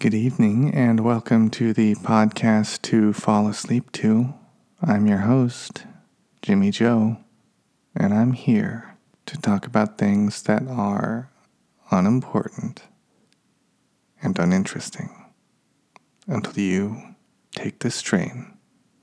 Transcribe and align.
Good 0.00 0.14
evening, 0.14 0.72
and 0.74 1.00
welcome 1.00 1.50
to 1.50 1.74
the 1.74 1.94
podcast 1.94 2.80
to 2.84 3.12
fall 3.12 3.46
asleep 3.46 3.92
to. 3.92 4.32
I'm 4.80 5.06
your 5.06 5.18
host, 5.18 5.84
Jimmy 6.40 6.70
Jo, 6.70 7.18
and 7.94 8.14
I'm 8.14 8.32
here 8.32 8.96
to 9.26 9.36
talk 9.36 9.66
about 9.66 9.98
things 9.98 10.40
that 10.44 10.66
are 10.66 11.28
unimportant 11.90 12.84
and 14.22 14.38
uninteresting 14.38 15.10
until 16.26 16.58
you 16.58 17.14
take 17.54 17.80
this 17.80 18.00
train 18.00 18.56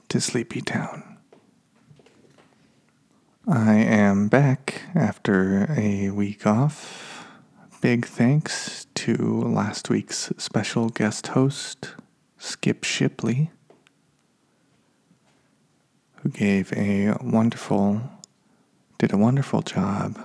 to 0.10 0.20
Sleepy 0.20 0.62
Town. 0.62 1.20
I 3.48 3.76
am 3.76 4.30
back 4.30 4.82
after 4.96 5.72
a 5.78 6.10
week 6.10 6.48
off. 6.48 7.17
Big 7.80 8.08
thanks 8.08 8.88
to 8.96 9.16
last 9.16 9.88
week's 9.88 10.32
special 10.38 10.90
guest 10.90 11.28
host, 11.28 11.94
Skip 12.40 12.84
Shipley, 12.84 13.52
who 16.16 16.30
gave 16.30 16.74
a 16.74 17.16
wonderful, 17.22 18.02
did 18.98 19.14
a 19.14 19.18
wonderful 19.18 19.62
job 19.62 20.18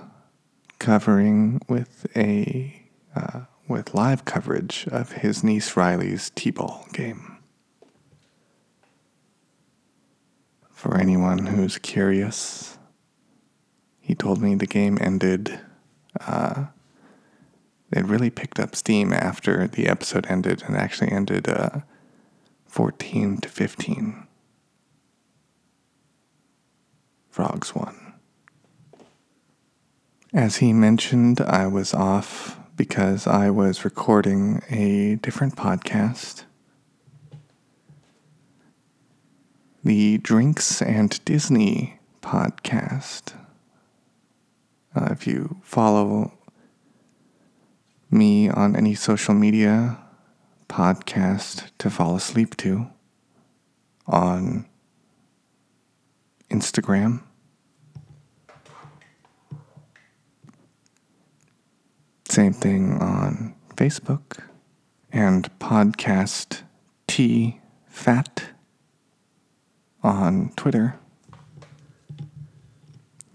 covering 0.79 1.61
with 1.69 2.07
a 2.15 2.87
uh, 3.15 3.41
with 3.67 3.93
live 3.93 4.25
coverage 4.25 4.87
of 4.91 5.11
his 5.11 5.43
niece 5.43 5.77
Riley's 5.77 6.31
T-ball 6.31 6.87
game. 6.91 7.37
For 10.71 10.97
anyone 10.97 11.45
who's 11.45 11.77
curious, 11.77 12.79
he 14.01 14.15
told 14.15 14.41
me 14.41 14.55
the 14.55 14.65
game 14.65 14.97
ended 14.99 15.59
uh, 16.19 16.65
it 17.93 18.05
really 18.05 18.29
picked 18.29 18.59
up 18.59 18.75
steam 18.75 19.13
after 19.13 19.67
the 19.67 19.87
episode 19.87 20.25
ended 20.27 20.63
and 20.63 20.75
actually 20.75 21.11
ended 21.11 21.47
uh, 21.47 21.81
14 22.67 23.37
to 23.37 23.49
15. 23.49 24.27
Frogs 27.29 27.75
won. 27.75 28.13
As 30.33 30.57
he 30.57 30.73
mentioned, 30.73 31.39
I 31.41 31.67
was 31.67 31.93
off 31.93 32.59
because 32.75 33.27
I 33.27 33.51
was 33.51 33.85
recording 33.85 34.63
a 34.69 35.15
different 35.21 35.55
podcast. 35.55 36.43
The 39.83 40.17
Drinks 40.17 40.81
and 40.81 41.23
Disney 41.25 41.99
podcast. 42.23 43.33
Uh, 44.95 45.09
if 45.11 45.27
you 45.27 45.57
follow 45.61 46.33
me 48.13 48.49
on 48.49 48.75
any 48.75 48.95
social 48.95 49.33
media 49.33 49.97
podcast 50.69 51.69
to 51.79 51.89
fall 51.89 52.15
asleep 52.15 52.55
to 52.57 52.87
on 54.07 54.65
Instagram. 56.49 57.21
Same 62.29 62.53
thing 62.53 62.93
on 63.01 63.53
Facebook 63.75 64.43
and 65.11 65.49
podcast 65.59 66.61
T 67.07 67.59
Fat 67.87 68.43
on 70.01 70.51
Twitter. 70.55 70.99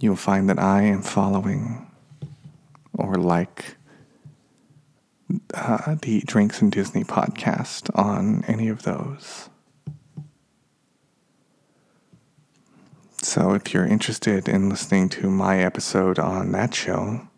You'll 0.00 0.16
find 0.16 0.48
that 0.48 0.58
I 0.58 0.82
am 0.82 1.02
following 1.02 1.86
or 2.92 3.14
like 3.14 3.77
uh, 5.54 5.96
the 6.00 6.22
Drinks 6.26 6.62
and 6.62 6.72
Disney 6.72 7.04
podcast 7.04 7.90
on 7.94 8.44
any 8.46 8.68
of 8.68 8.82
those. 8.82 9.48
So 13.22 13.52
if 13.52 13.74
you're 13.74 13.86
interested 13.86 14.48
in 14.48 14.68
listening 14.68 15.08
to 15.10 15.28
my 15.28 15.62
episode 15.62 16.18
on 16.18 16.52
that 16.52 16.74
show, 16.74 17.28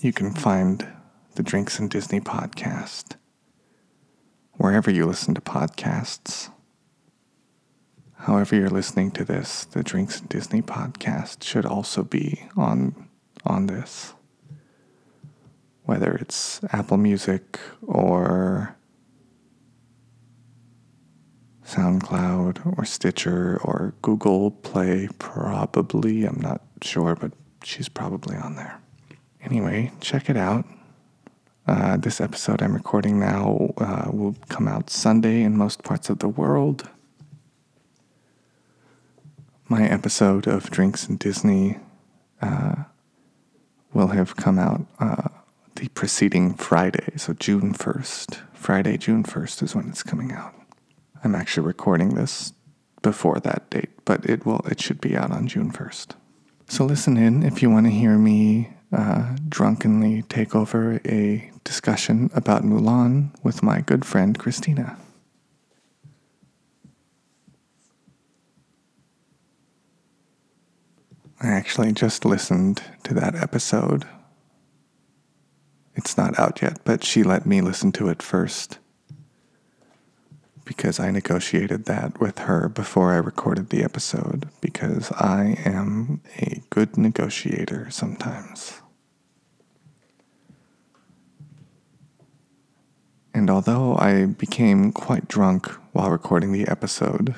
you 0.00 0.12
can 0.12 0.32
find 0.32 0.88
the 1.34 1.42
Drinks 1.42 1.78
and 1.78 1.90
Disney 1.90 2.20
podcast 2.20 3.16
wherever 4.52 4.90
you 4.90 5.04
listen 5.04 5.34
to 5.34 5.40
podcasts. 5.40 6.50
However, 8.18 8.56
you're 8.56 8.70
listening 8.70 9.10
to 9.12 9.24
this, 9.24 9.64
the 9.64 9.82
Drinks 9.82 10.20
and 10.20 10.28
Disney 10.28 10.62
podcast 10.62 11.42
should 11.42 11.66
also 11.66 12.02
be 12.02 12.46
on 12.56 13.08
on 13.44 13.66
this 13.66 14.13
whether 15.84 16.14
it's 16.14 16.60
Apple 16.72 16.96
Music 16.96 17.58
or 17.86 18.76
SoundCloud 21.66 22.78
or 22.78 22.84
Stitcher 22.84 23.58
or 23.62 23.94
Google 24.02 24.50
Play, 24.50 25.08
probably. 25.18 26.24
I'm 26.24 26.40
not 26.40 26.62
sure, 26.82 27.14
but 27.16 27.32
she's 27.62 27.88
probably 27.88 28.36
on 28.36 28.56
there. 28.56 28.80
Anyway, 29.42 29.92
check 30.00 30.30
it 30.30 30.36
out. 30.36 30.64
Uh, 31.66 31.96
this 31.96 32.20
episode 32.20 32.62
I'm 32.62 32.74
recording 32.74 33.18
now 33.18 33.72
uh, 33.78 34.10
will 34.12 34.36
come 34.48 34.68
out 34.68 34.90
Sunday 34.90 35.42
in 35.42 35.56
most 35.56 35.82
parts 35.82 36.10
of 36.10 36.18
the 36.18 36.28
world. 36.28 36.88
My 39.68 39.86
episode 39.88 40.46
of 40.46 40.70
Drinks 40.70 41.08
and 41.08 41.18
Disney 41.18 41.78
uh, 42.42 42.84
will 43.94 44.08
have 44.08 44.36
come 44.36 44.58
out 44.58 44.86
uh, 45.00 45.28
the 45.76 45.88
preceding 45.88 46.54
Friday, 46.54 47.12
so 47.16 47.32
June 47.32 47.74
1st. 47.74 48.40
Friday, 48.52 48.96
June 48.96 49.24
1st 49.24 49.62
is 49.62 49.74
when 49.74 49.88
it's 49.88 50.02
coming 50.02 50.32
out. 50.32 50.54
I'm 51.22 51.34
actually 51.34 51.66
recording 51.66 52.14
this 52.14 52.52
before 53.02 53.40
that 53.40 53.68
date, 53.70 53.90
but 54.04 54.24
it 54.24 54.46
will 54.46 54.60
it 54.66 54.80
should 54.80 55.00
be 55.00 55.16
out 55.16 55.30
on 55.30 55.46
June 55.46 55.72
1st. 55.72 56.12
So 56.68 56.84
listen 56.84 57.16
in 57.16 57.42
if 57.42 57.62
you 57.62 57.70
want 57.70 57.86
to 57.86 57.92
hear 57.92 58.16
me 58.16 58.70
uh, 58.92 59.36
drunkenly 59.48 60.22
take 60.22 60.54
over 60.54 61.00
a 61.04 61.50
discussion 61.64 62.30
about 62.34 62.62
Mulan 62.62 63.30
with 63.42 63.62
my 63.62 63.80
good 63.80 64.04
friend 64.04 64.38
Christina. 64.38 64.96
I 71.40 71.48
actually 71.48 71.92
just 71.92 72.24
listened 72.24 72.82
to 73.02 73.12
that 73.14 73.34
episode 73.34 74.06
it's 75.96 76.16
not 76.16 76.38
out 76.38 76.62
yet, 76.62 76.78
but 76.84 77.04
she 77.04 77.22
let 77.22 77.46
me 77.46 77.60
listen 77.60 77.92
to 77.92 78.08
it 78.08 78.22
first 78.22 78.78
because 80.64 80.98
I 80.98 81.10
negotiated 81.10 81.84
that 81.84 82.20
with 82.20 82.40
her 82.40 82.68
before 82.68 83.12
I 83.12 83.16
recorded 83.16 83.70
the 83.70 83.84
episode 83.84 84.48
because 84.60 85.12
I 85.12 85.56
am 85.64 86.22
a 86.38 86.62
good 86.70 86.96
negotiator 86.96 87.90
sometimes. 87.90 88.80
And 93.34 93.50
although 93.50 93.96
I 93.96 94.26
became 94.26 94.92
quite 94.92 95.28
drunk 95.28 95.66
while 95.92 96.10
recording 96.10 96.52
the 96.52 96.66
episode, 96.68 97.34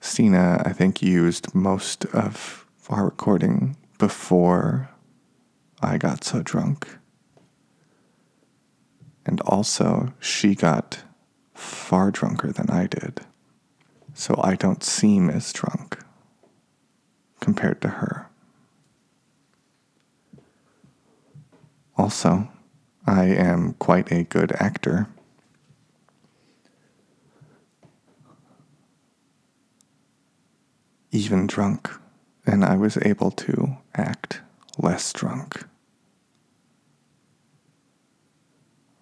Stina, 0.00 0.62
I 0.64 0.72
think, 0.72 1.02
used 1.02 1.54
most 1.54 2.06
of 2.06 2.66
our 2.88 3.04
recording 3.04 3.76
before 3.98 4.88
I 5.82 5.98
got 5.98 6.24
so 6.24 6.42
drunk. 6.42 6.98
And 9.26 9.40
also, 9.42 10.14
she 10.20 10.54
got 10.54 11.02
far 11.54 12.10
drunker 12.10 12.52
than 12.52 12.70
I 12.70 12.86
did. 12.86 13.20
So 14.14 14.40
I 14.42 14.54
don't 14.54 14.82
seem 14.82 15.30
as 15.30 15.52
drunk 15.52 15.98
compared 17.40 17.80
to 17.82 17.88
her. 17.88 18.28
Also, 21.96 22.48
I 23.06 23.24
am 23.24 23.74
quite 23.74 24.10
a 24.12 24.24
good 24.24 24.52
actor. 24.60 25.08
Even 31.10 31.46
drunk, 31.46 31.90
and 32.46 32.64
I 32.64 32.76
was 32.76 32.96
able 33.02 33.30
to 33.32 33.76
act 33.94 34.40
less 34.78 35.12
drunk. 35.12 35.64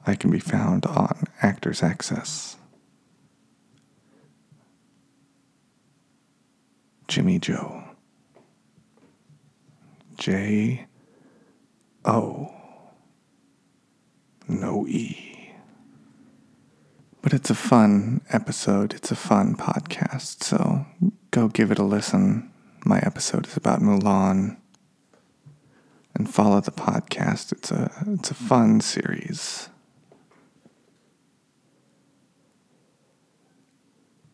I 0.06 0.14
can 0.14 0.30
be 0.30 0.40
found 0.40 0.86
on 0.86 1.24
Actors 1.42 1.82
Access. 1.82 2.56
Jimmy 7.08 7.38
Jo. 7.38 7.84
J 10.16 10.86
O. 12.04 12.52
No 14.48 14.86
E. 14.86 15.52
But 17.22 17.32
it's 17.34 17.50
a 17.50 17.54
fun 17.54 18.22
episode. 18.30 18.94
It's 18.94 19.10
a 19.10 19.16
fun 19.16 19.54
podcast. 19.54 20.42
So 20.42 20.86
go 21.30 21.48
give 21.48 21.70
it 21.70 21.78
a 21.78 21.84
listen. 21.84 22.50
My 22.84 22.98
episode 23.00 23.46
is 23.46 23.56
about 23.56 23.80
Mulan. 23.80 24.56
and 26.14 26.32
follow 26.32 26.60
the 26.60 26.70
podcast. 26.72 27.52
It's 27.52 27.70
a 27.70 27.90
it's 28.06 28.30
a 28.30 28.34
fun 28.34 28.80
series. 28.80 29.68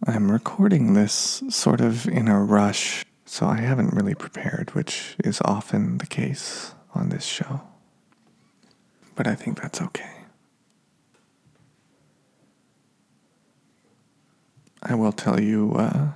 I'm 0.08 0.30
recording 0.30 0.94
this 0.94 1.42
sort 1.48 1.80
of 1.80 2.06
in 2.06 2.28
a 2.28 2.40
rush, 2.40 3.04
so 3.24 3.46
I 3.46 3.56
haven't 3.56 3.92
really 3.92 4.14
prepared, 4.14 4.72
which 4.72 5.16
is 5.24 5.40
often 5.44 5.98
the 5.98 6.06
case 6.06 6.74
on 6.94 7.08
this 7.08 7.24
show. 7.24 7.62
But 9.16 9.26
I 9.26 9.34
think 9.34 9.60
that's 9.60 9.82
okay. 9.82 10.12
I 14.80 14.94
will 14.94 15.10
tell 15.10 15.40
you 15.40 15.72
uh, 15.72 16.12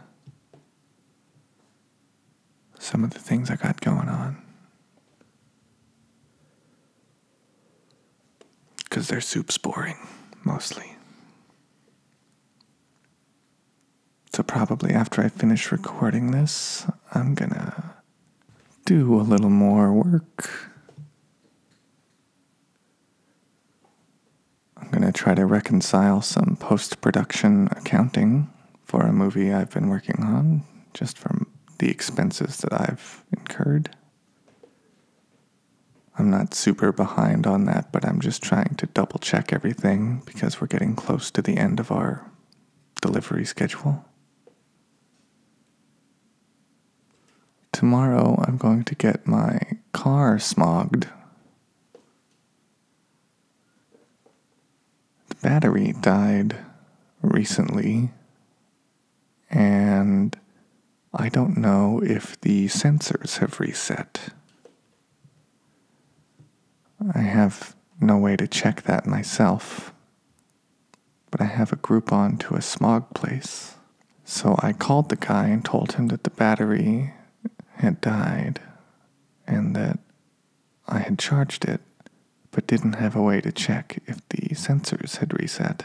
some 2.78 3.02
of 3.02 3.10
the 3.10 3.18
things 3.18 3.50
I 3.50 3.56
got 3.56 3.80
going 3.80 4.08
on. 4.08 4.40
Because 8.84 9.08
their 9.08 9.20
soup's 9.20 9.58
boring, 9.58 9.96
mostly. 10.44 10.94
So, 14.32 14.44
probably 14.44 14.92
after 14.92 15.22
I 15.22 15.28
finish 15.28 15.72
recording 15.72 16.30
this, 16.30 16.86
I'm 17.12 17.34
gonna 17.34 17.96
do 18.84 19.20
a 19.20 19.22
little 19.22 19.50
more 19.50 19.92
work. 19.92 20.48
I'm 24.76 24.88
gonna 24.90 25.10
try 25.10 25.34
to 25.34 25.44
reconcile 25.46 26.22
some 26.22 26.56
post 26.60 27.00
production 27.00 27.68
accounting 27.72 28.48
for 28.84 29.02
a 29.02 29.12
movie 29.12 29.52
I've 29.52 29.70
been 29.70 29.88
working 29.88 30.22
on, 30.22 30.62
just 30.94 31.18
from 31.18 31.48
the 31.78 31.90
expenses 31.90 32.58
that 32.58 32.72
I've 32.72 33.24
incurred. 33.36 33.96
I'm 36.16 36.30
not 36.30 36.54
super 36.54 36.92
behind 36.92 37.48
on 37.48 37.64
that, 37.64 37.90
but 37.90 38.04
I'm 38.04 38.20
just 38.20 38.42
trying 38.44 38.76
to 38.76 38.86
double 38.86 39.18
check 39.18 39.52
everything 39.52 40.22
because 40.24 40.60
we're 40.60 40.68
getting 40.68 40.94
close 40.94 41.32
to 41.32 41.42
the 41.42 41.56
end 41.56 41.80
of 41.80 41.90
our 41.90 42.30
delivery 43.00 43.44
schedule. 43.44 44.04
Tomorrow, 47.72 48.44
I'm 48.46 48.56
going 48.56 48.84
to 48.84 48.94
get 48.94 49.26
my 49.26 49.60
car 49.92 50.36
smogged. 50.36 51.08
The 55.28 55.34
battery 55.36 55.94
died 56.00 56.56
recently, 57.22 58.10
and 59.48 60.36
I 61.14 61.28
don't 61.28 61.56
know 61.56 62.02
if 62.04 62.40
the 62.40 62.66
sensors 62.66 63.38
have 63.38 63.60
reset. 63.60 64.30
I 67.14 67.20
have 67.20 67.74
no 68.00 68.18
way 68.18 68.36
to 68.36 68.46
check 68.46 68.82
that 68.82 69.06
myself, 69.06 69.92
but 71.30 71.40
I 71.40 71.44
have 71.44 71.72
a 71.72 71.76
Groupon 71.76 72.38
to 72.40 72.54
a 72.54 72.62
smog 72.62 73.14
place. 73.14 73.74
So 74.24 74.56
I 74.58 74.72
called 74.72 75.08
the 75.08 75.16
guy 75.16 75.48
and 75.48 75.64
told 75.64 75.92
him 75.92 76.08
that 76.08 76.24
the 76.24 76.30
battery 76.30 77.14
had 77.80 78.00
died 78.00 78.60
and 79.46 79.74
that 79.74 79.98
I 80.86 81.00
had 81.00 81.18
charged 81.18 81.64
it 81.64 81.80
but 82.50 82.66
didn't 82.66 82.94
have 82.94 83.14
a 83.14 83.22
way 83.22 83.40
to 83.40 83.52
check 83.52 84.02
if 84.06 84.26
the 84.28 84.48
sensors 84.54 85.16
had 85.16 85.38
reset 85.40 85.84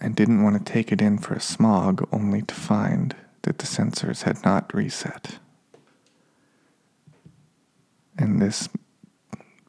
and 0.00 0.16
didn't 0.16 0.42
want 0.42 0.56
to 0.56 0.72
take 0.72 0.92
it 0.92 1.02
in 1.02 1.18
for 1.18 1.34
a 1.34 1.40
smog 1.40 2.06
only 2.12 2.42
to 2.42 2.54
find 2.54 3.14
that 3.42 3.58
the 3.58 3.66
sensors 3.66 4.22
had 4.22 4.42
not 4.44 4.72
reset. 4.74 5.38
And 8.16 8.40
this 8.40 8.68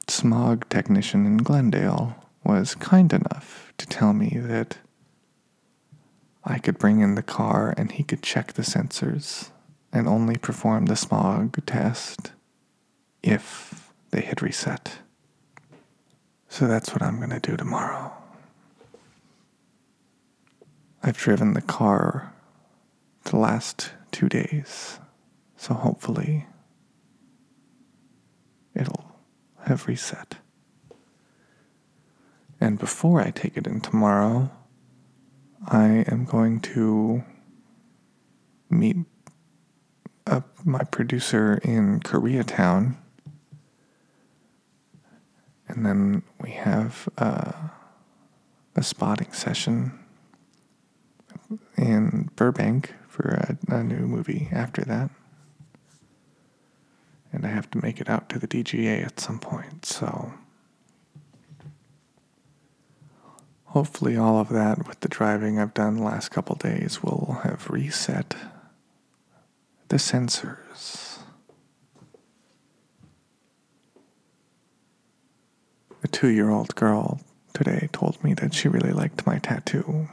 smog 0.07 0.67
technician 0.69 1.25
in 1.25 1.37
Glendale 1.37 2.15
was 2.43 2.75
kind 2.75 3.11
enough 3.11 3.73
to 3.77 3.87
tell 3.87 4.13
me 4.13 4.37
that 4.41 4.77
I 6.43 6.59
could 6.59 6.77
bring 6.77 7.01
in 7.01 7.15
the 7.15 7.23
car 7.23 7.73
and 7.75 7.91
he 7.91 8.03
could 8.03 8.21
check 8.21 8.53
the 8.53 8.61
sensors 8.61 9.49
and 9.95 10.09
only 10.09 10.35
perform 10.35 10.87
the 10.87 10.95
smog 10.97 11.65
test 11.65 12.33
if 13.23 13.93
they 14.11 14.19
had 14.19 14.41
reset. 14.41 14.97
So 16.49 16.67
that's 16.67 16.91
what 16.91 17.01
I'm 17.01 17.17
going 17.17 17.29
to 17.29 17.39
do 17.39 17.55
tomorrow. 17.55 18.11
I've 21.01 21.17
driven 21.17 21.53
the 21.53 21.61
car 21.61 22.33
the 23.23 23.37
last 23.37 23.91
two 24.11 24.27
days, 24.27 24.99
so 25.55 25.73
hopefully 25.73 26.45
it'll 28.75 29.15
have 29.65 29.87
reset. 29.87 30.35
And 32.59 32.77
before 32.77 33.21
I 33.21 33.31
take 33.31 33.55
it 33.55 33.65
in 33.65 33.79
tomorrow, 33.79 34.51
I 35.65 36.03
am 36.09 36.25
going 36.25 36.59
to 36.75 37.23
meet 38.69 38.97
my 40.65 40.83
producer 40.83 41.59
in 41.63 41.99
Koreatown. 41.99 42.95
And 45.67 45.85
then 45.85 46.23
we 46.41 46.51
have 46.51 47.07
uh, 47.17 47.51
a 48.75 48.83
spotting 48.83 49.31
session 49.31 49.97
in 51.77 52.29
Burbank 52.35 52.93
for 53.07 53.29
a, 53.69 53.75
a 53.75 53.83
new 53.83 54.07
movie 54.07 54.49
after 54.51 54.83
that. 54.83 55.09
And 57.31 57.45
I 57.45 57.49
have 57.49 57.69
to 57.71 57.81
make 57.81 57.99
it 58.01 58.09
out 58.09 58.29
to 58.29 58.39
the 58.39 58.47
DGA 58.47 59.05
at 59.05 59.19
some 59.19 59.39
point, 59.39 59.85
so. 59.85 60.33
Hopefully, 63.65 64.15
all 64.15 64.39
of 64.39 64.47
that 64.49 64.87
with 64.87 65.01
the 65.01 65.09
driving 65.09 65.59
I've 65.59 65.73
done 65.73 65.97
the 65.97 66.03
last 66.03 66.29
couple 66.29 66.55
days 66.55 67.03
will 67.03 67.39
have 67.43 67.69
reset 67.69 68.35
the 69.89 69.97
sensors. 69.97 71.19
A 76.03 76.07
two 76.07 76.29
year 76.29 76.49
old 76.49 76.75
girl 76.75 77.19
today 77.53 77.89
told 77.91 78.23
me 78.23 78.33
that 78.35 78.53
she 78.53 78.67
really 78.67 78.91
liked 78.91 79.25
my 79.25 79.39
tattoo 79.39 80.07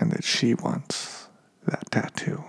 and 0.00 0.10
that 0.12 0.24
she 0.24 0.54
wants 0.54 1.28
that 1.66 1.90
tattoo. 1.90 2.44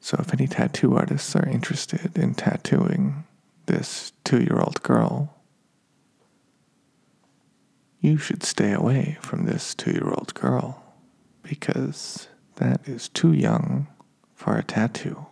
So, 0.00 0.16
if 0.18 0.32
any 0.32 0.46
tattoo 0.46 0.96
artists 0.96 1.36
are 1.36 1.46
interested 1.46 2.16
in 2.16 2.34
tattooing 2.34 3.24
this 3.66 4.12
two 4.24 4.40
year 4.40 4.58
old 4.58 4.82
girl, 4.82 5.34
you 8.00 8.16
should 8.16 8.42
stay 8.42 8.72
away 8.72 9.18
from 9.20 9.44
this 9.44 9.74
two 9.74 9.92
year 9.92 10.08
old 10.08 10.34
girl 10.34 10.82
because 11.50 12.28
that 12.58 12.80
is 12.86 13.08
too 13.08 13.32
young 13.32 13.88
for 14.36 14.56
a 14.56 14.62
tattoo. 14.62 15.26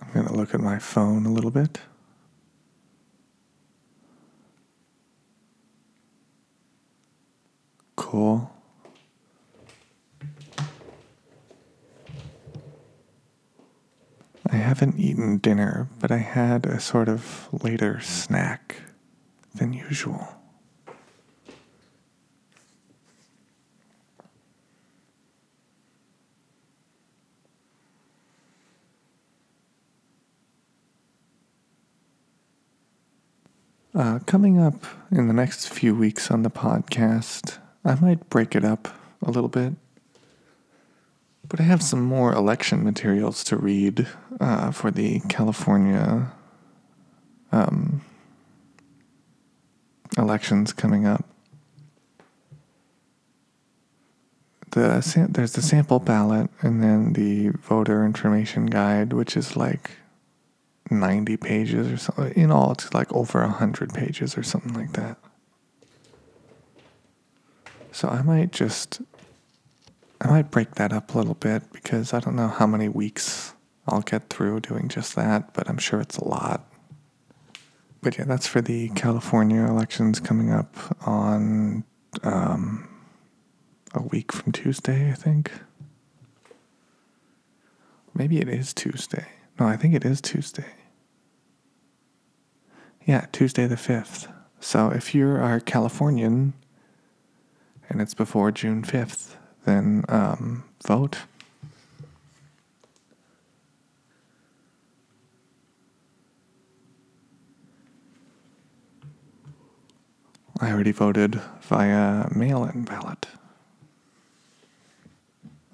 I'm 0.00 0.12
going 0.14 0.26
to 0.26 0.32
look 0.32 0.54
at 0.54 0.60
my 0.60 0.78
phone 0.78 1.26
a 1.26 1.30
little 1.30 1.50
bit. 1.50 1.78
Cool. 7.96 8.50
I 14.50 14.56
haven't 14.72 14.98
eaten 14.98 15.36
dinner, 15.36 15.86
but 16.00 16.10
I 16.10 16.16
had 16.16 16.64
a 16.64 16.80
sort 16.80 17.06
of 17.06 17.46
later 17.62 18.00
snack 18.00 18.76
than 19.54 19.74
usual. 19.74 20.28
Uh, 33.94 34.20
coming 34.20 34.58
up 34.58 34.86
in 35.10 35.28
the 35.28 35.34
next 35.34 35.68
few 35.68 35.94
weeks 35.94 36.30
on 36.30 36.44
the 36.44 36.50
podcast, 36.50 37.58
I 37.84 37.96
might 37.96 38.30
break 38.30 38.56
it 38.56 38.64
up 38.64 38.88
a 39.20 39.30
little 39.30 39.50
bit. 39.50 39.74
But 41.48 41.60
I 41.60 41.64
have 41.64 41.82
some 41.82 42.02
more 42.02 42.32
election 42.32 42.84
materials 42.84 43.44
to 43.44 43.56
read 43.56 44.06
uh, 44.40 44.70
for 44.70 44.90
the 44.90 45.20
California 45.28 46.32
um, 47.50 48.02
elections 50.16 50.72
coming 50.72 51.06
up. 51.06 51.24
The 54.70 55.28
there's 55.30 55.52
the 55.52 55.60
sample 55.60 55.98
ballot 55.98 56.48
and 56.62 56.82
then 56.82 57.12
the 57.12 57.50
voter 57.50 58.06
information 58.06 58.66
guide, 58.66 59.12
which 59.12 59.36
is 59.36 59.54
like 59.54 59.90
90 60.90 61.36
pages 61.36 61.92
or 61.92 61.96
something. 61.98 62.32
In 62.34 62.50
all, 62.50 62.72
it's 62.72 62.94
like 62.94 63.12
over 63.12 63.40
100 63.40 63.92
pages 63.92 64.36
or 64.36 64.42
something 64.42 64.72
like 64.72 64.92
that. 64.92 65.18
So 67.90 68.08
I 68.08 68.22
might 68.22 68.52
just 68.52 69.02
I 70.22 70.28
might 70.28 70.52
break 70.52 70.76
that 70.76 70.92
up 70.92 71.14
a 71.14 71.18
little 71.18 71.34
bit 71.34 71.64
because 71.72 72.14
I 72.14 72.20
don't 72.20 72.36
know 72.36 72.46
how 72.46 72.64
many 72.64 72.88
weeks 72.88 73.54
I'll 73.88 74.02
get 74.02 74.30
through 74.30 74.60
doing 74.60 74.86
just 74.88 75.16
that, 75.16 75.52
but 75.52 75.68
I'm 75.68 75.78
sure 75.78 76.00
it's 76.00 76.16
a 76.16 76.24
lot. 76.24 76.64
But 78.02 78.18
yeah, 78.18 78.24
that's 78.24 78.46
for 78.46 78.60
the 78.60 78.90
California 78.90 79.62
elections 79.62 80.20
coming 80.20 80.52
up 80.52 80.76
on 81.04 81.82
um, 82.22 82.88
a 83.94 84.02
week 84.02 84.30
from 84.30 84.52
Tuesday, 84.52 85.10
I 85.10 85.14
think. 85.14 85.50
Maybe 88.14 88.38
it 88.38 88.48
is 88.48 88.72
Tuesday. 88.72 89.26
No, 89.58 89.66
I 89.66 89.76
think 89.76 89.92
it 89.92 90.04
is 90.04 90.20
Tuesday. 90.20 90.66
Yeah, 93.04 93.26
Tuesday 93.32 93.66
the 93.66 93.74
5th. 93.74 94.32
So 94.60 94.90
if 94.90 95.16
you're 95.16 95.40
a 95.40 95.60
Californian 95.60 96.52
and 97.88 98.00
it's 98.00 98.14
before 98.14 98.52
June 98.52 98.84
5th, 98.84 99.34
then 99.64 100.04
um, 100.08 100.64
vote. 100.86 101.18
I 110.60 110.70
already 110.70 110.92
voted 110.92 111.40
via 111.62 112.28
mail 112.34 112.64
in 112.64 112.84
ballot. 112.84 113.26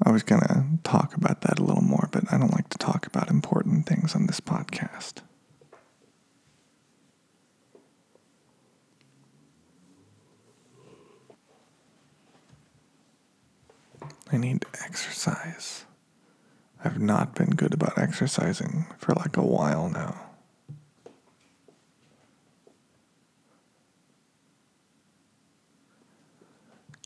I 0.03 0.11
was 0.11 0.23
going 0.23 0.41
to 0.41 0.65
talk 0.85 1.15
about 1.15 1.43
that 1.43 1.59
a 1.59 1.63
little 1.63 1.83
more, 1.83 2.09
but 2.11 2.33
I 2.33 2.39
don't 2.39 2.53
like 2.53 2.69
to 2.71 2.79
talk 2.79 3.07
about 3.07 3.29
important 3.29 3.87
things 3.87 4.15
on 4.15 4.27
this 4.27 4.41
podcast. 4.41 5.21
I 14.31 14.37
need 14.37 14.65
exercise. 14.85 15.85
I've 16.85 17.01
not 17.01 17.35
been 17.35 17.51
good 17.51 17.75
about 17.75 17.99
exercising 17.99 18.87
for 18.99 19.15
like 19.15 19.37
a 19.37 19.43
while 19.43 19.89
now. 19.89 20.29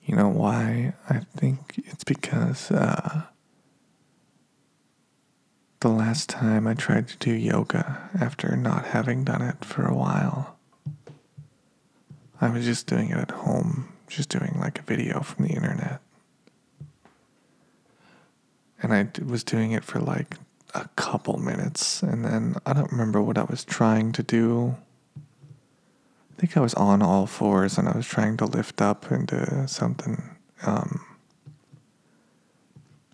You 0.05 0.17
know 0.17 0.29
why? 0.29 0.95
I 1.09 1.21
think 1.37 1.83
it's 1.87 2.05
because 2.05 2.71
uh, 2.71 3.23
the 5.81 5.89
last 5.89 6.29
time 6.29 6.67
I 6.67 6.75
tried 6.75 7.09
to 7.09 7.17
do 7.19 7.33
yoga 7.33 8.11
after 8.21 8.57
not 8.57 8.87
having 8.87 9.25
done 9.25 9.43
it 9.43 9.65
for 9.65 9.87
a 9.87 9.95
while, 9.95 10.59
I 12.41 12.51
was 12.51 12.65
just 12.65 12.87
doing 12.89 13.11
it 13.11 13.17
at 13.17 13.31
home, 13.31 13.93
just 14.09 14.29
doing 14.29 14.59
like 14.61 14.81
a 14.81 14.83
video 14.83 15.21
from 15.21 15.47
the 15.47 15.53
internet. 15.53 16.02
And 18.83 18.93
I 18.93 19.09
was 19.25 19.45
doing 19.45 19.73
it 19.73 19.85
for 19.85 20.01
like 20.01 20.37
a 20.75 20.89
couple 20.97 21.39
minutes, 21.39 22.03
and 22.03 22.25
then 22.25 22.57
I 22.67 22.73
don't 22.73 22.91
remember 22.91 23.23
what 23.23 23.39
I 23.39 23.45
was 23.45 23.65
trying 23.65 24.13
to 24.13 24.23
do 24.23 24.77
I 26.37 26.41
think 26.41 26.57
I 26.57 26.61
was 26.61 26.75
on 26.75 27.03
all 27.03 27.27
fours 27.27 27.79
and 27.79 27.89
I 27.89 27.97
was 27.97 28.07
trying 28.07 28.37
to 28.39 28.47
lift 28.47 28.81
up 28.81 29.11
into 29.13 29.69
something. 29.69 30.23
Um, 30.65 31.05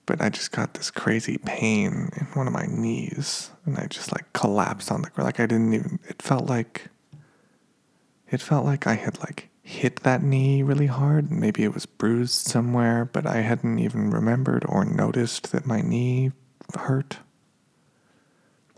but 0.06 0.22
I 0.22 0.30
just 0.30 0.52
got 0.52 0.74
this 0.74 0.90
crazy 0.90 1.36
pain 1.36 2.10
in 2.16 2.26
one 2.32 2.46
of 2.46 2.52
my 2.52 2.66
knees 2.66 3.50
and 3.66 3.76
I 3.76 3.86
just 3.86 4.12
like 4.12 4.32
collapsed 4.32 4.90
on 4.90 5.02
the 5.02 5.10
ground. 5.10 5.26
Like 5.26 5.40
I 5.40 5.46
didn't 5.46 5.74
even, 5.74 5.98
it 6.08 6.22
felt 6.22 6.46
like, 6.46 6.88
it 8.30 8.40
felt 8.40 8.64
like 8.64 8.86
I 8.86 8.94
had 8.94 9.18
like 9.20 9.47
hit 9.68 9.96
that 9.96 10.22
knee 10.22 10.62
really 10.62 10.86
hard. 10.86 11.30
Maybe 11.30 11.62
it 11.62 11.74
was 11.74 11.84
bruised 11.84 12.46
somewhere, 12.46 13.04
but 13.04 13.26
I 13.26 13.42
hadn't 13.42 13.78
even 13.78 14.10
remembered 14.10 14.64
or 14.66 14.82
noticed 14.82 15.52
that 15.52 15.66
my 15.66 15.82
knee 15.82 16.32
hurt. 16.74 17.18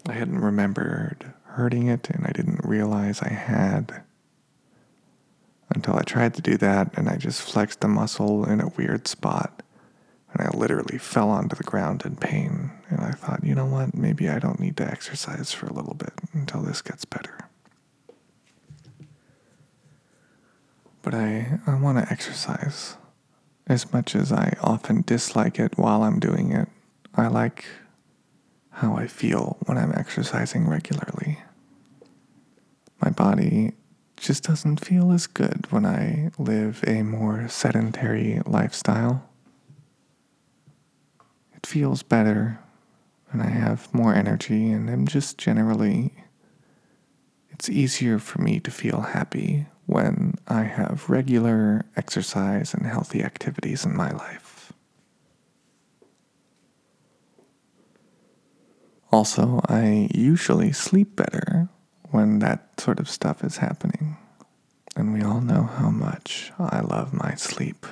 I 0.09 0.15
hadn't 0.15 0.41
remembered 0.41 1.33
hurting 1.45 1.87
it 1.87 2.11
and 2.11 2.27
I 2.27 2.33
didn't 2.33 2.65
realize 2.65 3.23
I 3.23 3.33
had 3.33 4.03
until 5.73 5.97
I 5.97 6.03
tried 6.03 6.35
to 6.35 6.43
do 6.43 6.57
that 6.57 6.93
and 6.99 7.09
I 7.09 7.17
just 7.17 7.41
flexed 7.41 7.83
the 7.83 7.89
muscle 7.89 8.45
in 8.45 8.61
a 8.61 8.73
weird 8.77 9.07
spot. 9.07 9.63
And 10.33 10.45
I 10.47 10.51
literally 10.57 10.99
fell 10.99 11.31
onto 11.31 11.55
the 11.55 11.63
ground 11.63 12.03
in 12.05 12.17
pain. 12.17 12.73
And 12.89 13.01
I 13.01 13.13
thought, 13.13 13.45
you 13.45 13.55
know 13.55 13.67
what? 13.67 13.95
Maybe 13.95 14.29
I 14.29 14.41
don't 14.41 14.61
need 14.61 14.77
to 14.79 14.91
exercise 14.91 15.53
for 15.53 15.67
a 15.67 15.73
little 15.73 15.95
bit 15.95 16.15
until 16.33 16.63
this 16.63 16.83
gets 16.83 17.05
better. 17.05 17.50
But 21.03 21.15
I, 21.15 21.59
I 21.67 21.75
want 21.75 21.99
to 21.99 22.13
exercise. 22.13 22.97
As 23.67 23.93
much 23.93 24.15
as 24.15 24.33
I 24.33 24.57
often 24.63 25.03
dislike 25.03 25.59
it 25.59 25.79
while 25.79 26.03
I'm 26.03 26.19
doing 26.19 26.53
it, 26.53 26.69
I 27.15 27.29
like 27.29 27.65
how 28.71 28.97
I 28.97 29.07
feel 29.07 29.57
when 29.67 29.79
I'm 29.79 29.93
exercising 29.95 30.69
regularly. 30.69 31.39
My 33.01 33.11
body 33.11 33.73
just 34.17 34.45
doesn't 34.45 34.85
feel 34.85 35.13
as 35.13 35.27
good 35.27 35.67
when 35.71 35.87
I 35.87 36.31
live 36.39 36.85
a 36.87 37.03
more 37.03 37.49
sedentary 37.49 38.41
lifestyle. 38.45 39.29
It 41.55 41.67
feels 41.67 42.03
better 42.03 42.59
and 43.33 43.43
I 43.43 43.49
have 43.49 43.93
more 43.95 44.15
energy, 44.15 44.71
and 44.71 44.91
I'm 44.91 45.07
just 45.07 45.39
generally, 45.39 46.13
it's 47.51 47.69
easier 47.69 48.19
for 48.19 48.41
me 48.43 48.59
to 48.61 48.71
feel 48.71 49.01
happy 49.01 49.67
when 49.91 50.35
I 50.47 50.63
have 50.63 51.11
regular 51.11 51.85
exercise 51.97 52.73
and 52.73 52.87
healthy 52.87 53.25
activities 53.25 53.85
in 53.85 53.97
my 53.97 54.13
life. 54.13 54.73
Also, 59.11 59.61
I 59.69 60.09
usually 60.15 60.71
sleep 60.71 61.17
better 61.17 61.69
when 62.13 62.39
that 62.39 62.81
sort 62.81 63.01
of 63.01 63.11
stuff 63.11 63.43
is 63.43 63.57
happening. 63.57 64.17
And 64.95 65.13
we 65.13 65.23
all 65.23 65.41
know 65.41 65.65
how 65.65 65.91
much 65.91 66.53
I 66.57 66.81
love 66.81 67.13
my 67.13 67.35
sleep. 67.35 67.85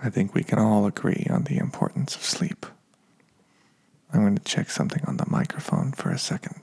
I 0.00 0.10
think 0.10 0.32
we 0.32 0.44
can 0.44 0.60
all 0.60 0.86
agree 0.86 1.26
on 1.28 1.44
the 1.44 1.58
importance 1.58 2.14
of 2.14 2.22
sleep. 2.22 2.66
I'm 4.12 4.20
going 4.20 4.36
to 4.36 4.44
check 4.44 4.70
something 4.70 5.02
on 5.06 5.16
the 5.16 5.26
microphone 5.28 5.90
for 5.90 6.10
a 6.10 6.18
second. 6.18 6.60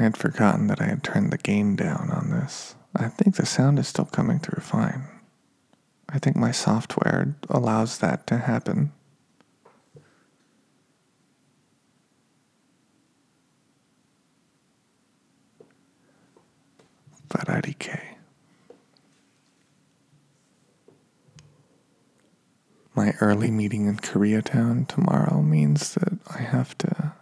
I 0.00 0.02
had 0.04 0.16
forgotten 0.16 0.68
that 0.68 0.80
I 0.80 0.86
had 0.86 1.04
turned 1.04 1.30
the 1.30 1.38
gain 1.38 1.76
down 1.76 2.10
on 2.10 2.30
this. 2.30 2.74
I 2.96 3.08
think 3.08 3.36
the 3.36 3.44
sound 3.44 3.78
is 3.78 3.86
still 3.88 4.06
coming 4.06 4.38
through 4.38 4.62
fine. 4.62 5.04
I 6.08 6.18
think 6.18 6.36
my 6.36 6.50
software 6.52 7.36
allows 7.48 7.98
that 7.98 8.26
to 8.28 8.38
happen. 8.38 8.92
But 17.28 17.46
IDK. 17.46 18.00
My 22.94 23.09
early 23.20 23.50
meeting 23.50 23.86
in 23.86 23.96
Koreatown 23.96 24.88
tomorrow 24.88 25.42
means 25.42 25.94
that 25.94 26.18
I 26.34 26.38
have 26.38 26.76
to 26.78 27.12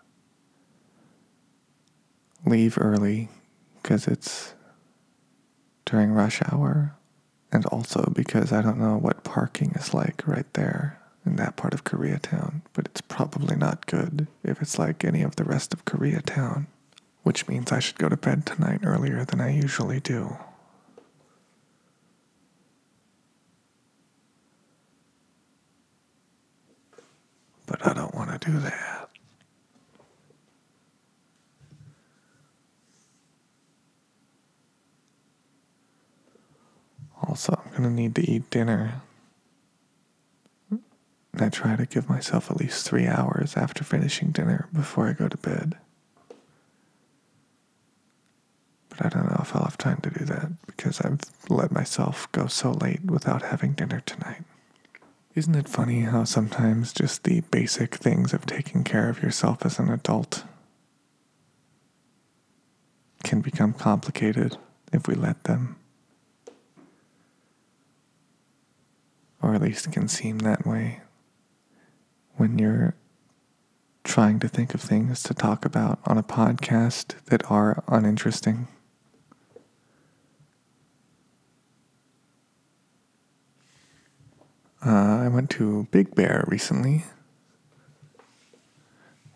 leave 2.46 2.78
early 2.80 3.28
because 3.82 4.06
it's 4.06 4.54
during 5.84 6.12
rush 6.12 6.40
hour, 6.52 6.94
and 7.50 7.64
also 7.66 8.12
because 8.14 8.52
I 8.52 8.62
don't 8.62 8.78
know 8.78 8.96
what 8.96 9.24
parking 9.24 9.72
is 9.72 9.94
like 9.94 10.26
right 10.26 10.50
there 10.52 11.00
in 11.24 11.36
that 11.36 11.56
part 11.56 11.74
of 11.74 11.84
Koreatown, 11.84 12.62
but 12.74 12.86
it's 12.86 13.00
probably 13.00 13.56
not 13.56 13.86
good 13.86 14.26
if 14.44 14.60
it's 14.60 14.78
like 14.78 15.04
any 15.04 15.22
of 15.22 15.36
the 15.36 15.44
rest 15.44 15.72
of 15.72 15.84
Koreatown, 15.84 16.66
which 17.22 17.48
means 17.48 17.72
I 17.72 17.80
should 17.80 17.98
go 17.98 18.08
to 18.08 18.16
bed 18.16 18.46
tonight 18.46 18.80
earlier 18.84 19.24
than 19.24 19.40
I 19.40 19.50
usually 19.50 20.00
do. 20.00 20.36
But 27.68 27.86
I 27.86 27.92
don't 27.92 28.14
want 28.14 28.40
to 28.40 28.50
do 28.50 28.58
that. 28.60 29.10
Also, 37.22 37.60
I'm 37.62 37.70
going 37.70 37.82
to 37.82 37.90
need 37.90 38.14
to 38.14 38.28
eat 38.28 38.48
dinner. 38.48 39.02
And 40.70 41.42
I 41.42 41.50
try 41.50 41.76
to 41.76 41.84
give 41.84 42.08
myself 42.08 42.50
at 42.50 42.56
least 42.56 42.88
three 42.88 43.06
hours 43.06 43.56
after 43.56 43.84
finishing 43.84 44.30
dinner 44.30 44.68
before 44.72 45.08
I 45.08 45.12
go 45.12 45.28
to 45.28 45.36
bed. 45.36 45.76
But 48.88 49.04
I 49.04 49.08
don't 49.10 49.26
know 49.26 49.40
if 49.42 49.54
I'll 49.54 49.64
have 49.64 49.78
time 49.78 49.98
to 50.02 50.10
do 50.10 50.24
that 50.24 50.48
because 50.66 51.00
I've 51.02 51.20
let 51.50 51.70
myself 51.70 52.32
go 52.32 52.46
so 52.46 52.72
late 52.72 53.04
without 53.04 53.42
having 53.42 53.72
dinner 53.74 54.00
tonight. 54.00 54.42
Isn't 55.38 55.54
it 55.54 55.68
funny 55.68 56.00
how 56.00 56.24
sometimes 56.24 56.92
just 56.92 57.22
the 57.22 57.42
basic 57.42 57.94
things 57.94 58.32
of 58.32 58.44
taking 58.44 58.82
care 58.82 59.08
of 59.08 59.22
yourself 59.22 59.64
as 59.64 59.78
an 59.78 59.88
adult 59.88 60.42
can 63.22 63.40
become 63.40 63.72
complicated 63.72 64.56
if 64.92 65.06
we 65.06 65.14
let 65.14 65.44
them? 65.44 65.76
Or 69.40 69.54
at 69.54 69.62
least 69.62 69.92
can 69.92 70.08
seem 70.08 70.38
that 70.40 70.66
way 70.66 71.02
when 72.34 72.58
you're 72.58 72.96
trying 74.02 74.40
to 74.40 74.48
think 74.48 74.74
of 74.74 74.80
things 74.80 75.22
to 75.22 75.34
talk 75.34 75.64
about 75.64 76.00
on 76.04 76.18
a 76.18 76.24
podcast 76.24 77.14
that 77.26 77.48
are 77.48 77.84
uninteresting. 77.86 78.66
Uh, 84.84 85.22
I 85.24 85.28
went 85.28 85.50
to 85.50 85.88
Big 85.90 86.14
Bear 86.14 86.44
recently 86.46 87.04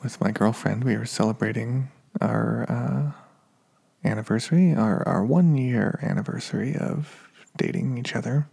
with 0.03 0.21
my 0.21 0.31
girlfriend. 0.31 0.85
We 0.85 0.97
were 0.97 1.05
celebrating 1.05 1.91
our 2.21 2.65
uh, 2.69 4.09
anniversary, 4.09 4.73
our, 4.73 5.07
our 5.07 5.25
one 5.25 5.57
year 5.57 5.99
anniversary 6.01 6.77
of 6.77 7.29
dating 7.57 7.99
each 7.99 8.15
other. 8.15 8.49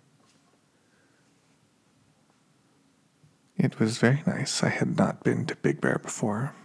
It 3.55 3.79
was 3.79 3.99
very 3.99 4.23
nice. 4.25 4.63
I 4.63 4.69
had 4.69 4.97
not 4.97 5.23
been 5.23 5.45
to 5.45 5.55
Big 5.57 5.81
Bear 5.81 5.99
before. 5.99 6.55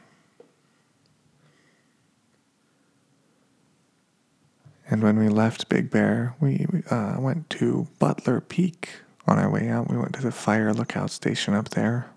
And 4.88 5.02
when 5.02 5.18
we 5.18 5.28
left 5.28 5.68
Big 5.68 5.90
Bear, 5.90 6.34
we 6.40 6.66
uh, 6.90 7.16
went 7.18 7.50
to 7.50 7.88
Butler 7.98 8.40
Peak 8.40 9.03
on 9.26 9.38
our 9.38 9.50
way 9.50 9.68
out, 9.68 9.90
we 9.90 9.96
went 9.96 10.14
to 10.14 10.22
the 10.22 10.32
fire 10.32 10.72
lookout 10.72 11.10
station 11.10 11.54
up 11.54 11.70
there. 11.70 12.10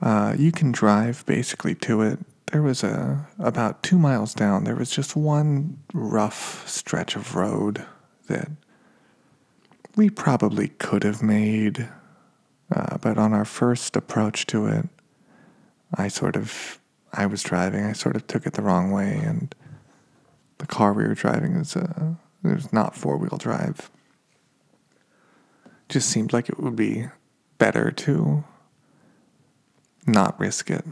Uh, 0.00 0.34
you 0.38 0.52
can 0.52 0.72
drive 0.72 1.24
basically 1.26 1.74
to 1.74 2.02
it. 2.02 2.18
There 2.52 2.62
was 2.62 2.82
a 2.82 3.26
about 3.38 3.82
two 3.82 3.98
miles 3.98 4.32
down. 4.32 4.64
There 4.64 4.76
was 4.76 4.90
just 4.90 5.16
one 5.16 5.78
rough 5.92 6.66
stretch 6.68 7.14
of 7.14 7.34
road 7.34 7.84
that 8.28 8.48
we 9.96 10.08
probably 10.08 10.68
could 10.68 11.02
have 11.02 11.22
made, 11.22 11.88
uh, 12.74 12.98
but 12.98 13.18
on 13.18 13.32
our 13.32 13.44
first 13.44 13.96
approach 13.96 14.46
to 14.46 14.66
it, 14.66 14.88
I 15.94 16.08
sort 16.08 16.36
of 16.36 16.78
I 17.12 17.26
was 17.26 17.42
driving. 17.42 17.84
I 17.84 17.92
sort 17.92 18.16
of 18.16 18.26
took 18.26 18.46
it 18.46 18.54
the 18.54 18.62
wrong 18.62 18.92
way 18.92 19.20
and 19.22 19.54
the 20.58 20.66
car 20.66 20.92
we 20.92 21.04
were 21.04 21.14
driving 21.14 21.56
is 21.56 21.76
uh, 21.76 22.14
it 22.44 22.72
not 22.72 22.96
four 22.96 23.16
wheel 23.16 23.38
drive. 23.38 23.90
Just 25.88 26.10
seemed 26.10 26.32
like 26.32 26.48
it 26.48 26.60
would 26.60 26.76
be 26.76 27.08
better 27.58 27.90
to 27.90 28.44
not 30.06 30.38
risk 30.38 30.70
it. 30.70 30.84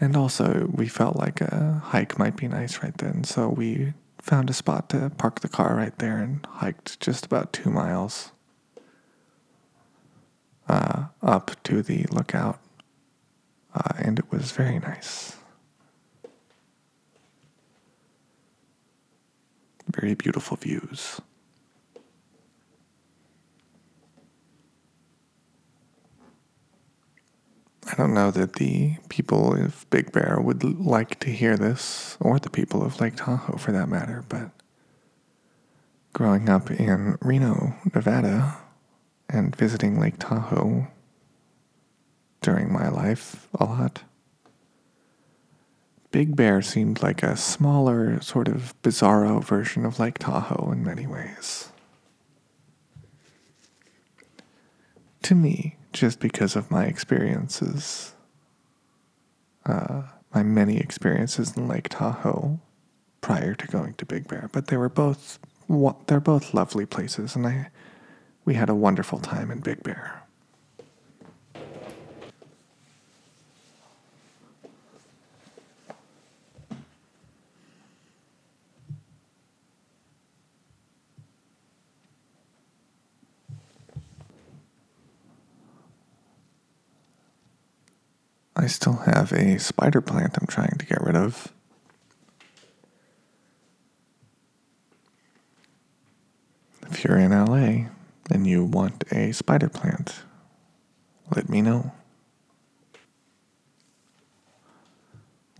And 0.00 0.16
also, 0.16 0.70
we 0.72 0.88
felt 0.88 1.16
like 1.16 1.40
a 1.40 1.80
hike 1.84 2.18
might 2.18 2.36
be 2.36 2.48
nice 2.48 2.82
right 2.82 2.96
then, 2.98 3.24
so 3.24 3.48
we 3.48 3.94
found 4.20 4.50
a 4.50 4.52
spot 4.52 4.90
to 4.90 5.10
park 5.16 5.40
the 5.40 5.48
car 5.48 5.74
right 5.74 5.96
there 5.98 6.18
and 6.18 6.46
hiked 6.46 7.00
just 7.00 7.24
about 7.24 7.52
two 7.52 7.70
miles 7.70 8.32
uh, 10.68 11.06
up 11.22 11.52
to 11.62 11.82
the 11.82 12.04
lookout. 12.10 12.58
Uh, 13.74 13.92
and 13.98 14.18
it 14.18 14.30
was 14.30 14.52
very 14.52 14.78
nice. 14.78 15.36
Very 20.00 20.14
beautiful 20.14 20.56
views. 20.56 21.20
I 27.88 27.94
don't 27.94 28.14
know 28.14 28.30
that 28.32 28.54
the 28.54 28.96
people 29.08 29.54
of 29.54 29.88
Big 29.90 30.12
Bear 30.12 30.38
would 30.40 30.64
like 30.64 31.18
to 31.20 31.30
hear 31.30 31.56
this, 31.56 32.16
or 32.20 32.38
the 32.38 32.50
people 32.50 32.84
of 32.84 33.00
Lake 33.00 33.16
Tahoe 33.16 33.56
for 33.56 33.72
that 33.72 33.88
matter, 33.88 34.24
but 34.28 34.50
growing 36.12 36.48
up 36.48 36.70
in 36.70 37.16
Reno, 37.20 37.76
Nevada, 37.94 38.56
and 39.28 39.54
visiting 39.54 40.00
Lake 40.00 40.18
Tahoe 40.18 40.88
during 42.42 42.72
my 42.72 42.88
life 42.88 43.48
a 43.54 43.64
lot, 43.64 44.02
Big 46.16 46.34
Bear 46.34 46.62
seemed 46.62 47.02
like 47.02 47.22
a 47.22 47.36
smaller, 47.36 48.18
sort 48.22 48.48
of 48.48 48.74
bizarro 48.82 49.44
version 49.44 49.84
of 49.84 50.00
Lake 50.00 50.18
Tahoe 50.18 50.72
in 50.72 50.82
many 50.82 51.06
ways. 51.06 51.68
To 55.24 55.34
me, 55.34 55.76
just 55.92 56.18
because 56.18 56.56
of 56.56 56.70
my 56.70 56.86
experiences, 56.86 58.14
uh, 59.66 60.04
my 60.32 60.42
many 60.42 60.78
experiences 60.78 61.54
in 61.54 61.68
Lake 61.68 61.90
Tahoe 61.90 62.60
prior 63.20 63.54
to 63.54 63.66
going 63.66 63.92
to 63.92 64.06
Big 64.06 64.26
Bear, 64.26 64.48
but 64.52 64.68
they 64.68 64.78
were 64.78 64.88
both 64.88 65.38
they're 66.06 66.18
both 66.18 66.54
lovely 66.54 66.86
places, 66.86 67.36
and 67.36 67.46
I 67.46 67.68
we 68.46 68.54
had 68.54 68.70
a 68.70 68.74
wonderful 68.74 69.18
time 69.18 69.50
in 69.50 69.60
Big 69.60 69.82
Bear. 69.82 70.22
I 88.66 88.68
still 88.68 88.96
have 89.04 89.30
a 89.30 89.60
spider 89.60 90.00
plant 90.00 90.36
I'm 90.40 90.48
trying 90.48 90.76
to 90.76 90.86
get 90.86 91.00
rid 91.00 91.14
of. 91.14 91.52
If 96.90 97.04
you're 97.04 97.16
in 97.16 97.30
LA 97.30 97.90
and 98.28 98.44
you 98.44 98.64
want 98.64 99.04
a 99.12 99.30
spider 99.30 99.68
plant, 99.68 100.16
let 101.32 101.48
me 101.48 101.62
know. 101.62 101.92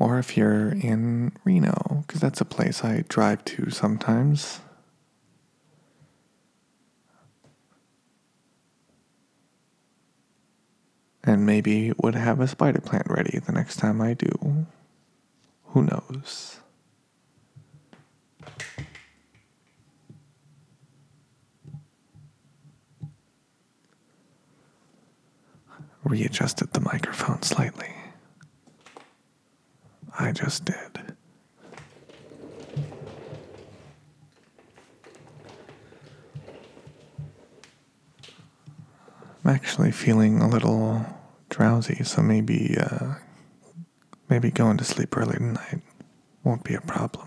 Or 0.00 0.18
if 0.18 0.36
you're 0.36 0.70
in 0.70 1.30
Reno, 1.44 2.02
because 2.08 2.20
that's 2.20 2.40
a 2.40 2.44
place 2.44 2.82
I 2.82 3.04
drive 3.08 3.44
to 3.44 3.70
sometimes. 3.70 4.58
And 11.26 11.44
maybe 11.44 11.92
would 11.98 12.14
have 12.14 12.40
a 12.40 12.46
spider 12.46 12.80
plant 12.80 13.06
ready 13.10 13.40
the 13.40 13.52
next 13.52 13.76
time 13.76 14.00
I 14.00 14.14
do. 14.14 14.66
Who 15.64 15.82
knows? 15.82 16.60
Readjusted 26.04 26.72
the 26.72 26.80
microphone 26.80 27.42
slightly. 27.42 27.92
I 30.18 30.30
just 30.30 30.64
did. 30.64 30.76
I'm 39.44 39.54
actually 39.76 39.92
feeling 39.92 40.40
a 40.40 40.48
little 40.48 41.04
drowsy, 41.50 42.02
so 42.02 42.22
maybe 42.22 42.78
uh, 42.80 43.12
maybe 44.30 44.50
going 44.50 44.78
to 44.78 44.84
sleep 44.84 45.14
early 45.14 45.36
tonight 45.36 45.82
won't 46.44 46.64
be 46.64 46.72
a 46.72 46.80
problem. 46.80 47.25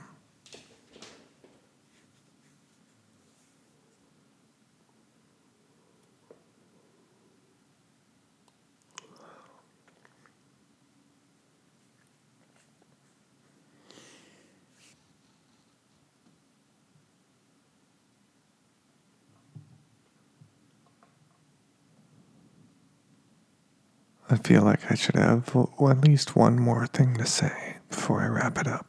I 24.31 24.37
feel 24.37 24.61
like 24.61 24.91
I 24.91 24.95
should 24.95 25.15
have 25.15 25.55
at 25.55 26.03
least 26.03 26.35
one 26.35 26.59
more 26.59 26.85
thing 26.85 27.15
to 27.17 27.25
say 27.25 27.77
before 27.89 28.21
I 28.21 28.27
wrap 28.27 28.59
it 28.59 28.67
up. 28.67 28.85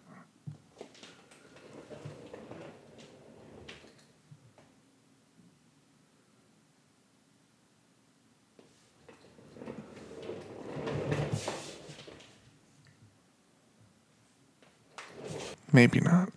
Maybe 15.73 16.01
not. 16.01 16.31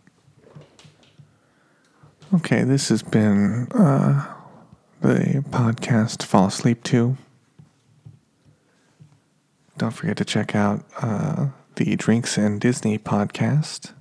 Okay. 2.36 2.64
This 2.64 2.90
has 2.90 3.04
been 3.04 3.68
uh, 3.74 4.34
the 5.02 5.44
podcast 5.50 6.20
to 6.20 6.28
fall 6.28 6.48
asleep 6.48 6.84
to. 6.84 7.18
Don't 9.84 9.92
forget 9.92 10.16
to 10.16 10.24
check 10.24 10.56
out 10.56 10.86
uh, 11.02 11.48
the 11.76 11.98
Drinks 11.98 12.38
and 12.38 12.62
Disney 12.62 12.98
podcast. 12.98 13.92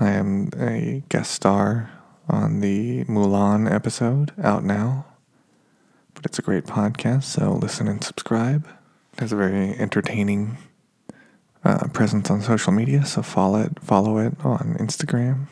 I 0.00 0.10
am 0.10 0.50
a 0.58 1.04
guest 1.08 1.30
star 1.30 1.92
on 2.28 2.58
the 2.58 3.04
Mulan 3.04 3.72
episode 3.72 4.32
out 4.42 4.64
now, 4.64 5.06
but 6.14 6.26
it's 6.26 6.40
a 6.40 6.42
great 6.42 6.64
podcast, 6.64 7.22
so 7.22 7.52
listen 7.52 7.86
and 7.86 8.02
subscribe. 8.02 8.66
It 9.12 9.20
has 9.20 9.32
a 9.32 9.36
very 9.36 9.78
entertaining 9.78 10.58
uh, 11.64 11.86
presence 11.92 12.28
on 12.28 12.42
social 12.42 12.72
media, 12.72 13.06
so 13.06 13.22
follow 13.22 13.60
it, 13.60 13.78
follow 13.78 14.18
it 14.18 14.34
on 14.42 14.74
Instagram. 14.80 15.46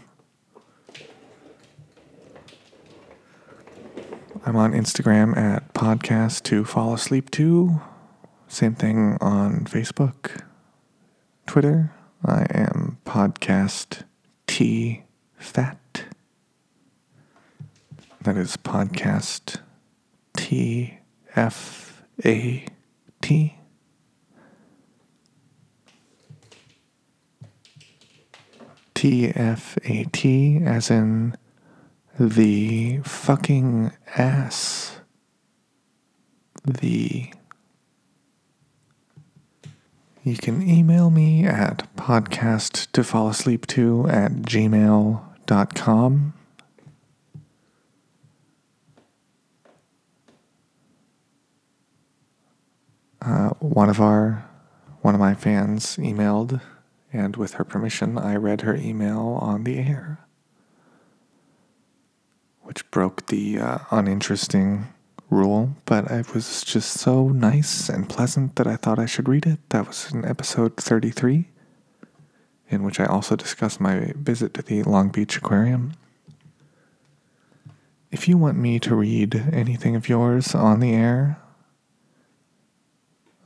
I'm 4.44 4.56
on 4.56 4.72
Instagram 4.72 5.36
at 5.36 5.74
podcast 5.74 6.42
to 6.46 6.64
fall 6.64 6.92
asleep 6.92 7.30
to. 7.30 7.80
Same 8.52 8.74
thing 8.74 9.16
on 9.20 9.64
Facebook, 9.66 10.42
Twitter. 11.46 11.92
I 12.26 12.46
am 12.50 12.98
podcast 13.06 14.02
T 14.48 15.04
fat. 15.38 16.04
That 18.20 18.36
is 18.36 18.56
podcast 18.56 19.60
T 20.36 20.98
F 21.36 22.02
A 22.24 22.66
T. 23.22 23.56
T 28.94 29.28
F 29.28 29.78
A 29.84 30.04
T, 30.12 30.60
as 30.64 30.90
in 30.90 31.36
the 32.18 32.98
fucking 33.04 33.92
ass. 34.16 34.98
The. 36.64 37.32
You 40.22 40.36
can 40.36 40.60
email 40.60 41.08
me 41.08 41.46
at 41.46 41.88
podcast 41.96 42.92
to 42.92 43.02
fall 43.02 43.30
asleep 43.30 43.66
to 43.68 44.06
at 44.06 44.32
gmail.com. 44.32 46.34
Uh, 53.22 53.48
one 53.60 53.88
of 53.88 53.98
our, 53.98 54.46
one 55.00 55.14
of 55.14 55.20
my 55.20 55.34
fans 55.34 55.96
emailed, 55.96 56.60
and 57.10 57.36
with 57.36 57.54
her 57.54 57.64
permission, 57.64 58.18
I 58.18 58.36
read 58.36 58.60
her 58.60 58.74
email 58.74 59.38
on 59.40 59.64
the 59.64 59.78
air, 59.78 60.18
which 62.60 62.90
broke 62.90 63.28
the 63.28 63.58
uh, 63.58 63.78
uninteresting 63.90 64.88
rule, 65.30 65.76
but 65.86 66.10
it 66.10 66.34
was 66.34 66.62
just 66.62 66.92
so 66.92 67.28
nice 67.28 67.88
and 67.88 68.08
pleasant 68.08 68.56
that 68.56 68.66
I 68.66 68.76
thought 68.76 68.98
I 68.98 69.06
should 69.06 69.28
read 69.28 69.46
it. 69.46 69.58
That 69.70 69.86
was 69.86 70.10
in 70.12 70.24
episode 70.24 70.76
33, 70.76 71.48
in 72.68 72.82
which 72.82 73.00
I 73.00 73.06
also 73.06 73.36
discussed 73.36 73.80
my 73.80 74.12
visit 74.16 74.54
to 74.54 74.62
the 74.62 74.82
Long 74.82 75.08
Beach 75.08 75.36
Aquarium. 75.36 75.92
If 78.10 78.28
you 78.28 78.36
want 78.36 78.58
me 78.58 78.80
to 78.80 78.94
read 78.94 79.36
anything 79.52 79.94
of 79.94 80.08
yours 80.08 80.54
on 80.54 80.80
the 80.80 80.92
air, 80.92 81.40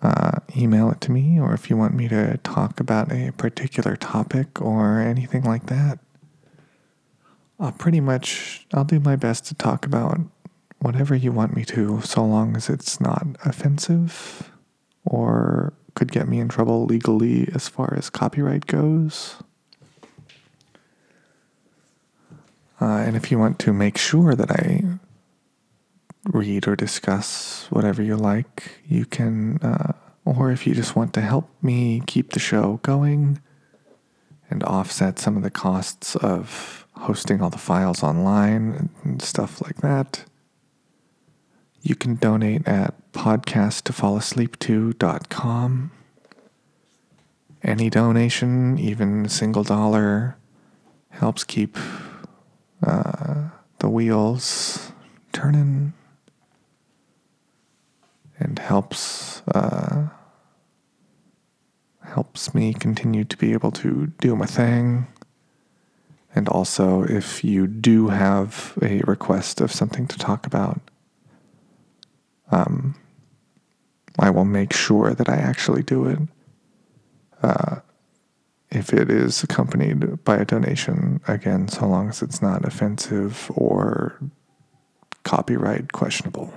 uh, 0.03 0.41
email 0.57 0.91
it 0.91 1.01
to 1.03 1.13
me, 1.13 1.39
or 1.39 1.53
if 1.53 1.69
you 1.69 1.77
want 1.77 1.95
me 1.95 2.09
to 2.09 2.39
talk 2.39 2.81
about 2.81 3.13
a 3.13 3.33
particular 3.33 3.97
topic 3.97 4.61
or 4.61 5.01
anything 5.01 5.43
like 5.45 5.67
that, 5.67 5.99
I'll 7.61 7.73
pretty 7.73 8.01
much 8.01 8.67
I'll 8.73 8.85
do 8.85 9.01
my 9.01 9.17
best 9.17 9.47
to 9.47 9.55
talk 9.55 9.87
about 9.87 10.21
whatever 10.85 11.15
you 11.15 11.33
want 11.33 11.57
me 11.57 11.65
to, 11.65 12.03
so 12.03 12.23
long 12.23 12.55
as 12.55 12.69
it's 12.69 13.01
not 13.01 13.27
offensive 13.43 14.51
or 15.07 15.73
could 15.95 16.13
get 16.13 16.29
me 16.29 16.39
in 16.39 16.49
trouble 16.49 16.85
legally 16.85 17.49
as 17.55 17.69
far 17.69 17.95
as 17.97 18.11
copyright 18.11 18.67
goes. 18.67 19.37
Uh, 22.83 23.01
and 23.07 23.17
if 23.17 23.31
you 23.31 23.39
want 23.39 23.59
to 23.59 23.73
make 23.73 23.97
sure 23.97 24.35
that 24.35 24.51
I 24.51 24.83
read 26.27 26.69
or 26.69 26.77
discuss 26.77 27.67
whatever 27.71 28.03
you 28.03 28.17
like, 28.17 28.81
you 28.87 29.07
can, 29.07 29.57
uh, 29.63 29.93
or 30.27 30.51
if 30.51 30.67
you 30.67 30.75
just 30.75 30.95
want 30.95 31.15
to 31.15 31.23
help 31.23 31.49
me 31.63 32.03
keep 32.07 32.33
the 32.33 32.39
show 32.39 32.79
going 32.83 33.41
and 34.51 34.63
offset 34.65 35.19
some 35.19 35.39
of 35.39 35.43
the 35.43 35.51
costs 35.51 36.15
of 36.17 36.87
hosting 36.97 37.41
all 37.41 37.51
the 37.51 37.57
files 37.57 38.03
online 38.03 38.91
and 39.03 39.23
stuff 39.23 39.63
like 39.63 39.77
that, 39.77 40.27
you 41.85 41.95
can 41.95 42.17
donate 42.17 42.67
at 42.67 42.95
podcasttofallasleep2.com. 43.13 45.91
Any 47.63 47.91
donation, 47.91 48.79
even 48.79 49.27
a 49.27 49.29
single 49.29 49.65
dollar, 49.65 50.39
helps 51.11 51.45
keep 51.45 51.77
uh, 52.83 53.51
the 53.79 53.91
wheels 53.91 54.93
turning 55.33 55.93
and 58.39 58.59
helps 58.59 59.43
uh, 59.49 60.09
helps 62.03 62.55
me 62.55 62.73
continue 62.73 63.25
to 63.25 63.37
be 63.37 63.53
able 63.53 63.73
to 63.73 64.07
do 64.21 64.35
my 64.35 64.47
thing. 64.47 65.07
And 66.35 66.49
also, 66.49 67.05
if 67.05 67.45
you 67.45 67.67
do 67.67 68.09
have 68.09 68.79
a 68.83 69.01
request 69.01 69.61
of 69.61 69.71
something 69.71 70.07
to 70.09 70.17
talk 70.19 70.47
about, 70.47 70.81
um, 72.51 72.95
I 74.19 74.31
will 74.31 74.45
make 74.45 74.73
sure 74.73 75.15
that 75.15 75.29
I 75.29 75.37
actually 75.37 75.83
do 75.83 76.07
it. 76.07 76.19
Uh, 77.43 77.81
if 78.71 78.93
it 78.93 79.11
is 79.11 79.43
accompanied 79.43 80.25
by 80.25 80.37
a 80.37 80.45
donation, 80.45 81.21
again, 81.29 81.69
so 81.69 81.87
long 81.87 82.09
as 82.09 82.23
it's 82.23 82.43
not 82.43 82.65
offensive 82.65 83.51
or 83.55 84.19
copyright 85.23 85.93
questionable. 85.93 86.53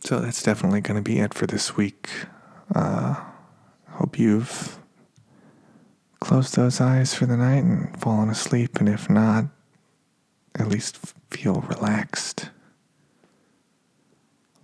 So 0.00 0.20
that's 0.20 0.42
definitely 0.42 0.80
going 0.80 0.96
to 0.96 1.02
be 1.02 1.18
it 1.18 1.34
for 1.34 1.46
this 1.46 1.76
week. 1.76 2.08
Uh, 2.74 3.16
hope 3.90 4.18
you've 4.18 4.78
closed 6.20 6.56
those 6.56 6.80
eyes 6.80 7.14
for 7.14 7.26
the 7.26 7.36
night 7.36 7.64
and 7.64 8.00
fallen 8.00 8.28
asleep, 8.28 8.78
and 8.78 8.88
if 8.88 9.08
not, 9.08 9.46
at 10.56 10.68
least 10.68 10.98
feel 11.30 11.60
relaxed 11.62 12.50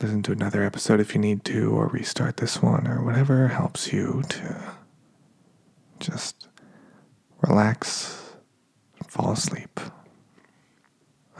listen 0.04 0.22
to 0.22 0.32
another 0.32 0.62
episode 0.62 1.00
if 1.00 1.14
you 1.14 1.20
need 1.20 1.42
to, 1.46 1.70
or 1.70 1.86
restart 1.86 2.36
this 2.36 2.60
one, 2.60 2.86
or 2.86 3.02
whatever 3.02 3.48
helps 3.48 3.90
you 3.90 4.22
to 4.28 4.74
just 5.98 6.46
relax 7.40 8.34
and 8.98 9.10
fall 9.10 9.32
asleep. 9.32 9.80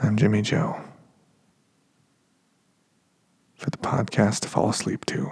I'm 0.01 0.17
Jimmy 0.17 0.41
Jo 0.41 0.81
for 3.53 3.69
the 3.69 3.77
podcast 3.77 4.39
to 4.39 4.47
fall 4.47 4.71
asleep 4.71 5.05
to. 5.05 5.31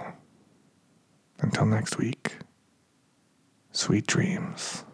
Until 1.40 1.66
next 1.66 1.98
week, 1.98 2.36
sweet 3.72 4.06
dreams. 4.06 4.84